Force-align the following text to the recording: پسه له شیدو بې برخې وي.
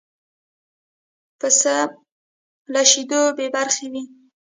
پسه 1.39 1.75
له 2.73 2.81
شیدو 2.89 3.21
بې 3.37 3.47
برخې 3.55 3.87
وي. 3.91 4.03